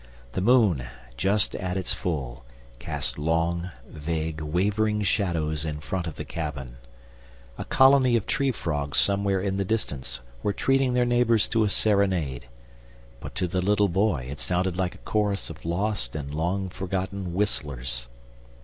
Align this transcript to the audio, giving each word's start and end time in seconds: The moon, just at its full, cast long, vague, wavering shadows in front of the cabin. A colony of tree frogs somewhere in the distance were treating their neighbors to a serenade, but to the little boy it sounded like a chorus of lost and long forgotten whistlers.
The 0.31 0.41
moon, 0.41 0.87
just 1.15 1.53
at 1.53 1.77
its 1.77 1.93
full, 1.93 2.43
cast 2.79 3.19
long, 3.19 3.69
vague, 3.87 4.41
wavering 4.41 5.03
shadows 5.03 5.63
in 5.63 5.79
front 5.79 6.07
of 6.07 6.15
the 6.15 6.25
cabin. 6.25 6.77
A 7.59 7.65
colony 7.65 8.15
of 8.15 8.25
tree 8.25 8.51
frogs 8.51 8.97
somewhere 8.97 9.39
in 9.39 9.57
the 9.57 9.63
distance 9.63 10.19
were 10.41 10.53
treating 10.53 10.95
their 10.95 11.05
neighbors 11.05 11.47
to 11.49 11.63
a 11.63 11.69
serenade, 11.69 12.47
but 13.19 13.35
to 13.35 13.47
the 13.47 13.61
little 13.61 13.89
boy 13.89 14.25
it 14.27 14.39
sounded 14.39 14.75
like 14.75 14.95
a 14.95 15.05
chorus 15.05 15.51
of 15.51 15.63
lost 15.65 16.15
and 16.15 16.33
long 16.33 16.69
forgotten 16.69 17.35
whistlers. 17.35 18.07